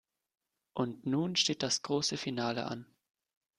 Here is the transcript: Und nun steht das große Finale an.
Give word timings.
Und 0.73 1.05
nun 1.05 1.35
steht 1.35 1.61
das 1.61 1.83
große 1.83 2.17
Finale 2.17 2.65
an. 2.65 2.87